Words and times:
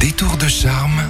Détour 0.00 0.38
de 0.38 0.48
charme 0.48 1.02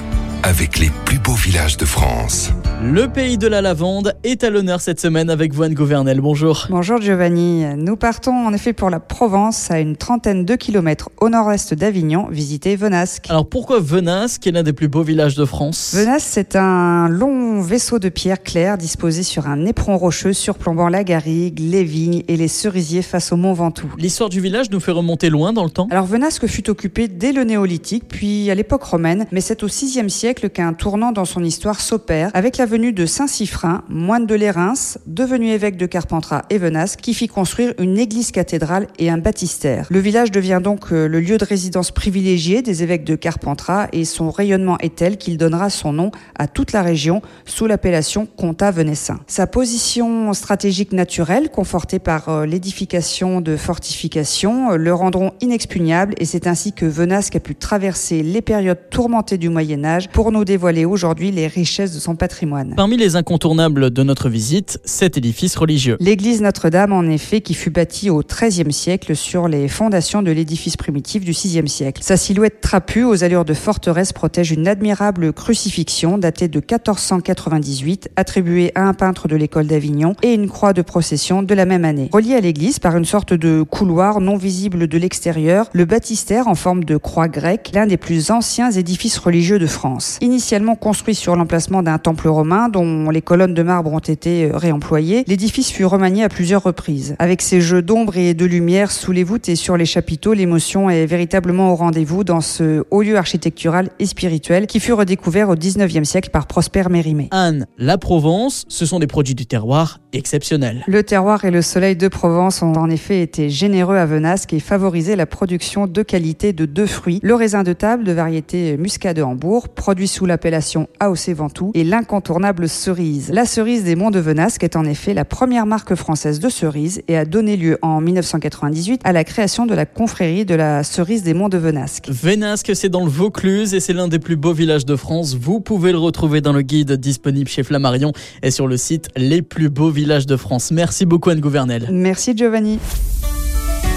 avec 0.43 0.79
les 0.79 0.91
plus 1.05 1.19
beaux 1.19 1.35
villages 1.35 1.77
de 1.77 1.85
France. 1.85 2.51
Le 2.83 3.09
pays 3.09 3.37
de 3.37 3.47
la 3.47 3.61
lavande 3.61 4.15
est 4.25 4.43
à 4.43 4.49
l'honneur 4.49 4.81
cette 4.81 5.01
semaine 5.01 5.29
avec 5.29 5.53
vous 5.53 5.65
Anne 5.65 5.75
Gouvernel. 5.75 6.21
Bonjour. 6.21 6.67
Bonjour 6.71 7.01
Giovanni. 7.01 7.65
Nous 7.77 7.97
partons 7.97 8.33
en 8.33 8.55
effet 8.55 8.73
pour 8.73 8.89
la 8.89 9.01
Provence, 9.01 9.71
à 9.71 9.81
une 9.81 9.97
trentaine 9.97 10.47
de 10.47 10.55
kilomètres 10.57 11.11
au 11.21 11.29
nord-est 11.29 11.75
d'Avignon, 11.75 12.29
visiter 12.31 12.77
Venasque. 12.77 13.27
Alors 13.29 13.47
pourquoi 13.47 13.81
Venasque 13.81 14.47
est 14.47 14.51
l'un 14.51 14.63
des 14.63 14.73
plus 14.73 14.89
beaux 14.89 15.03
villages 15.03 15.35
de 15.35 15.45
France? 15.45 15.93
Venasque, 15.95 16.27
c'est 16.31 16.57
un 16.57 17.09
long 17.09 17.61
vaisseau 17.61 17.99
de 17.99 18.09
pierre 18.09 18.43
claire 18.43 18.79
disposé 18.79 19.23
sur 19.23 19.47
un 19.47 19.67
éperon 19.67 19.99
rocheux 19.99 20.33
surplombant 20.33 20.89
la 20.89 21.05
garrigue, 21.05 21.59
les 21.59 21.85
vignes 21.85 22.23
et 22.29 22.37
les 22.37 22.49
cerisiers 22.49 23.03
face 23.03 23.33
au 23.33 23.37
mont 23.37 23.53
Ventoux. 23.53 23.93
L'histoire 23.99 24.31
du 24.31 24.41
village 24.41 24.71
nous 24.71 24.81
fait 24.81 24.93
remonter 24.93 25.29
loin 25.29 25.53
dans 25.53 25.65
le 25.65 25.71
temps. 25.71 25.89
Alors 25.91 26.07
Venasque 26.07 26.47
fut 26.47 26.71
occupé 26.71 27.09
dès 27.09 27.33
le 27.33 27.45
néolithique, 27.45 28.05
puis 28.09 28.51
à 28.51 28.55
l'époque 28.55 28.85
romaine, 28.85 29.27
mais 29.33 29.43
c'est 29.43 29.63
au 29.63 29.67
VIe 29.67 30.09
siècle 30.09 30.30
qu'un 30.39 30.73
tournant 30.73 31.13
dans 31.13 31.25
son 31.25 31.43
histoire 31.43 31.81
s'opère 31.81 32.31
avec 32.35 32.57
la 32.57 32.67
venue 32.67 32.93
de 32.93 33.07
Saint-Siffrin, 33.07 33.83
moine 33.89 34.27
de 34.27 34.35
Lérins, 34.35 34.75
devenu 35.07 35.51
évêque 35.51 35.77
de 35.77 35.87
Carpentras 35.87 36.43
et 36.51 36.59
Venasque, 36.59 37.01
qui 37.01 37.15
fit 37.15 37.27
construire 37.27 37.75
une 37.79 37.99
église 37.99 38.31
cathédrale 38.31 38.87
et 38.99 39.11
un 39.11 39.19
baptistère. 39.19 39.87
Le 39.91 39.99
village 39.99 40.31
devient 40.31 40.61
donc 40.63 40.93
euh, 40.93 41.09
le 41.09 41.21
lieu 41.21 41.37
de 41.37 41.45
résidence 41.45 41.91
privilégié 41.91 42.63
des 42.63 42.83
évêques 42.83 43.05
de 43.05 43.17
Carpentras 43.17 43.89
et 43.93 44.05
son 44.05 44.31
rayonnement 44.31 44.79
est 44.79 44.95
tel 44.95 45.17
qu'il 45.17 45.37
donnera 45.37 45.71
son 45.71 45.93
nom 45.93 46.11
à 46.39 46.47
toute 46.47 46.73
la 46.73 46.83
région 46.83 47.23
sous 47.45 47.67
l'appellation 47.67 48.27
Comtat 48.27 48.71
venessin. 48.71 49.21
Sa 49.27 49.47
position 49.47 50.33
stratégique 50.33 50.93
naturelle, 50.93 51.51
confortée 51.51 51.99
par 51.99 52.29
euh, 52.29 52.47
l'édification 52.47 53.41
de 53.41 53.57
fortifications, 53.57 54.73
euh, 54.73 54.77
le 54.77 54.95
rendront 54.95 55.33
inexpugnable 55.41 56.15
et 56.19 56.25
c'est 56.25 56.47
ainsi 56.47 56.73
que 56.73 56.87
Venasque 56.87 57.37
a 57.37 57.41
pu 57.41 57.55
traverser 57.55 58.23
les 58.23 58.43
périodes 58.43 58.91
tourmentées 58.91 59.39
du 59.39 59.49
Moyen 59.49 59.85
Âge 59.85 60.09
pour 60.09 60.20
nous 60.29 60.45
dévoiler 60.45 60.85
aujourd'hui 60.85 61.31
les 61.31 61.47
richesses 61.47 61.95
de 61.95 61.99
son 61.99 62.15
patrimoine. 62.15 62.75
Parmi 62.77 62.99
les 62.99 63.17
incontournables 63.17 63.91
de 63.91 64.03
notre 64.03 64.29
visite, 64.29 64.79
cet 64.85 65.17
édifice 65.17 65.57
religieux. 65.57 65.97
L'église 66.01 66.43
Notre-Dame, 66.43 66.93
en 66.93 67.05
effet, 67.05 67.41
qui 67.41 67.55
fut 67.55 67.71
bâtie 67.71 68.11
au 68.11 68.23
XIIIe 68.23 68.73
siècle 68.73 69.17
sur 69.17 69.49
les 69.49 69.67
fondations 69.69 70.23
de 70.23 70.31
l'édifice 70.31 70.77
primitif 70.77 71.25
du 71.25 71.31
VIe 71.31 71.67
siècle. 71.69 72.03
Sa 72.05 72.19
silhouette 72.19 72.61
trapue 72.61 73.05
aux 73.05 73.25
allures 73.25 73.47
de 73.47 73.55
forteresse 73.55 74.13
protège 74.13 74.51
une 74.51 74.69
admirable 74.69 75.33
crucifixion 75.33 76.19
datée 76.19 76.49
de 76.49 76.59
1498, 76.59 78.11
attribuée 78.17 78.73
à 78.75 78.83
un 78.83 78.93
peintre 78.93 79.27
de 79.27 79.37
l'école 79.37 79.67
d'Avignon, 79.67 80.15
et 80.23 80.35
une 80.35 80.51
croix 80.51 80.75
de 80.75 80.83
procession 80.83 81.43
de 81.43 81.55
la 81.55 81.65
même 81.65 81.87
année. 81.87 82.11
Reliée 82.13 82.35
à 82.35 82.41
l'église 82.41 82.79
par 82.79 82.97
une 82.97 83.07
sorte 83.07 83.33
de 83.33 83.63
couloir 83.63 84.21
non 84.21 84.37
visible 84.37 84.87
de 84.87 84.99
l'extérieur, 84.99 85.71
le 85.73 85.85
baptistère 85.85 86.49
en 86.49 86.55
forme 86.55 86.85
de 86.85 86.97
croix 86.97 87.29
grecque, 87.29 87.71
l'un 87.75 87.87
des 87.87 87.97
plus 87.97 88.31
anciens 88.31 88.71
édifices 88.71 89.19
religieux 89.19 89.59
de 89.59 89.67
France. 89.67 90.10
Initialement 90.21 90.75
construit 90.75 91.15
sur 91.15 91.37
l'emplacement 91.37 91.83
d'un 91.83 91.99
temple 91.99 92.29
romain 92.29 92.69
dont 92.69 93.11
les 93.11 93.23
colonnes 93.23 93.55
de 93.55 93.63
marbre 93.63 93.93
ont 93.93 93.99
été 93.99 94.45
euh, 94.45 94.57
réemployées, 94.57 95.25
l'édifice 95.27 95.71
fut 95.71 95.85
remanié 95.85 96.25
à 96.25 96.29
plusieurs 96.29 96.63
reprises. 96.63 97.17
Avec 97.19 97.43
ses 97.43 97.61
jeux 97.61 97.83
d'ombre 97.83 98.17
et 98.17 98.35
de 98.35 98.45
lumière 98.45 98.91
sous 98.91 99.13
les 99.13 99.25
voûtes 99.25 99.49
et 99.49 99.57
sur 99.57 99.77
les 99.77 99.87
chapiteaux, 99.87 100.33
l'émotion 100.33 100.91
est 100.91 101.07
véritablement 101.07 101.73
au 101.73 101.77
rendez-vous 101.77 102.25
dans 102.25 102.41
ce 102.41 102.85
haut 102.91 103.03
lieu 103.03 103.17
architectural 103.17 103.91
et 103.99 104.07
spirituel 104.07 104.67
qui 104.67 104.81
fut 104.81 104.93
redécouvert 104.93 105.49
au 105.49 105.55
19e 105.55 106.05
siècle 106.05 106.31
par 106.31 106.47
Prosper 106.47 106.85
Mérimée. 106.91 107.29
Anne, 107.31 107.67
la 107.79 107.99
Provence, 107.99 108.65
ce 108.69 108.87
sont 108.87 108.99
des 108.99 109.07
produits 109.07 109.35
du 109.35 109.47
terroir 109.47 110.01
exceptionnels. 110.13 110.85
Le 110.87 111.03
terroir 111.03 111.45
et 111.45 111.51
le 111.51 111.63
soleil 111.63 111.97
de 111.97 112.09
Provence 112.09 112.63
ont 112.63 112.73
en 112.73 112.91
effet 112.91 113.23
été 113.23 113.51
généreux 113.51 113.97
à 113.97 114.07
Venasque 114.07 114.53
et 114.53 114.61
favorisé 114.61 115.17
la 115.17 115.27
production 115.27 115.87
de 115.87 116.03
qualité 116.03 116.53
de 116.53 116.67
deux 116.67 116.87
fruits, 116.87 117.21
le 117.23 117.35
raisin 117.35 117.63
de 117.63 117.73
table 117.73 118.05
de 118.05 118.13
variété 118.13 118.77
Muscat 118.77 119.15
de 119.15 119.23
Hambourg, 119.23 119.69
produit 119.69 120.09
sous 120.09 120.27
l'appellation 120.27 120.89
AOC 121.01 121.31
Ventoux, 121.31 121.71
et 121.75 121.85
l'incontournable 121.85 122.69
cerise. 122.69 123.31
La 123.33 123.45
cerise 123.45 123.85
des 123.85 123.97
Monts 123.97 124.11
de 124.11 124.21
Venasque 124.21 124.65
est 124.65 124.77
en 124.77 124.85
effet 124.85 125.15
la 125.15 125.25
première 125.25 125.67
marque 125.67 125.95
française 125.95 126.41
de 126.41 126.49
cerise 126.49 127.03
et 127.09 127.17
a 127.17 127.25
donné 127.25 127.57
lieu 127.57 127.79
en 127.83 128.01
1998 128.01 129.01
à 129.05 129.13
la 129.13 129.25
création 129.25 129.67
de 129.67 129.75
la 129.75 129.87
confrérie 129.87 130.45
de 130.45 130.55
la 130.55 130.83
cerise 130.83 131.23
des 131.23 131.35
Monts 131.35 131.49
de 131.49 131.59
Venasque. 131.59 132.09
Venasque, 132.09 132.73
c'est 132.75 132.89
dans 132.89 133.05
le 133.05 133.11
Vaucluse 133.11 133.75
et 133.75 133.81
c'est 133.81 133.93
l'un 133.93 134.09
des 134.09 134.19
plus 134.19 134.37
beaux 134.37 134.53
villages 134.53 134.87
de 134.87 134.97
France. 134.97 135.37
Vous 135.37 135.61
pouvez 135.61 135.93
le 135.93 135.99
retrouver 135.99 136.41
dans 136.41 136.53
le 136.53 136.63
guide 136.63 136.93
disponible 136.93 137.49
chez 137.49 137.63
Flammarion 137.63 138.13
et 138.43 138.51
sur 138.51 138.67
le 138.67 138.77
site 138.77 139.09
Les 139.17 139.43
plus 139.43 139.69
beaux 139.69 139.91
villages 140.01 140.27
de 140.27 140.37
France. 140.37 140.71
Merci 140.71 141.07
beaucoup 141.07 141.31
Anne 141.31 141.41
Gouvernel. 141.41 141.89
Merci 141.93 142.37
Giovanni. 142.37 142.79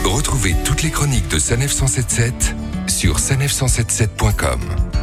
Retrouvez 0.04 0.54
toutes 0.66 0.84
les 0.84 0.90
chroniques 0.90 1.30
de 1.30 1.40
Sanef 1.40 1.72
177 1.72 2.56
sur 2.88 3.18
sanef177.com. 3.18 5.03